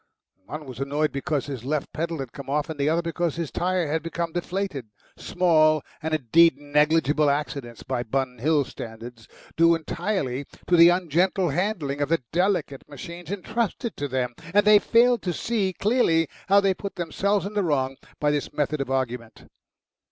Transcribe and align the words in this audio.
One 0.47 0.65
was 0.65 0.79
annoyed 0.79 1.11
because 1.11 1.45
his 1.45 1.63
left 1.63 1.93
pedal 1.93 2.17
had 2.17 2.31
come 2.31 2.49
off, 2.49 2.71
and 2.71 2.79
the 2.79 2.89
other 2.89 3.03
because 3.03 3.35
his 3.35 3.51
tyre 3.51 3.85
had 3.87 4.01
become 4.01 4.31
deflated, 4.31 4.87
small 5.15 5.83
and 6.01 6.11
indeed 6.15 6.57
negligible 6.57 7.29
accidents 7.29 7.83
by 7.83 8.01
Bun 8.01 8.39
Hill 8.39 8.65
standards, 8.65 9.27
due 9.55 9.75
entirely 9.75 10.45
to 10.65 10.75
the 10.75 10.89
ungentle 10.89 11.49
handling 11.49 12.01
of 12.01 12.09
the 12.09 12.23
delicate 12.31 12.89
machines 12.89 13.29
entrusted 13.29 13.95
to 13.97 14.07
them 14.07 14.33
and 14.55 14.65
they 14.65 14.79
failed 14.79 15.21
to 15.21 15.33
see 15.33 15.71
clearly 15.71 16.27
how 16.49 16.59
they 16.59 16.73
put 16.73 16.95
themselves 16.95 17.45
in 17.45 17.53
the 17.53 17.61
wrong 17.61 17.95
by 18.19 18.31
this 18.31 18.51
method 18.51 18.81
of 18.81 18.89
argument. 18.89 19.45